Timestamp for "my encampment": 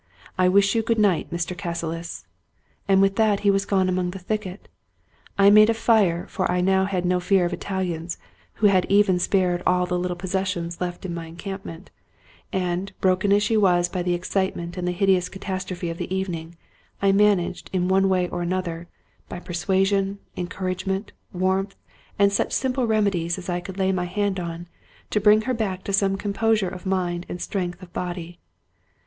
11.13-11.91